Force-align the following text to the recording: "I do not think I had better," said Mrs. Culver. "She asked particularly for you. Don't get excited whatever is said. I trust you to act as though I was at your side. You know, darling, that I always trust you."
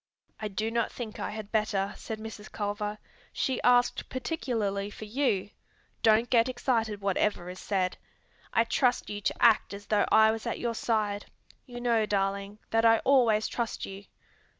"I 0.39 0.47
do 0.47 0.71
not 0.71 0.91
think 0.91 1.19
I 1.19 1.29
had 1.29 1.51
better," 1.51 1.93
said 1.95 2.17
Mrs. 2.17 2.51
Culver. 2.51 2.97
"She 3.31 3.61
asked 3.61 4.09
particularly 4.09 4.89
for 4.89 5.05
you. 5.05 5.51
Don't 6.01 6.27
get 6.31 6.49
excited 6.49 7.01
whatever 7.01 7.51
is 7.51 7.59
said. 7.59 7.97
I 8.51 8.63
trust 8.63 9.11
you 9.11 9.21
to 9.21 9.35
act 9.43 9.75
as 9.75 9.85
though 9.85 10.07
I 10.11 10.31
was 10.31 10.47
at 10.47 10.57
your 10.57 10.73
side. 10.73 11.27
You 11.67 11.79
know, 11.81 12.07
darling, 12.07 12.57
that 12.71 12.83
I 12.83 12.97
always 13.05 13.47
trust 13.47 13.85
you." 13.85 14.05